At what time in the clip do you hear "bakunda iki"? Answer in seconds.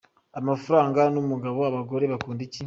2.11-2.59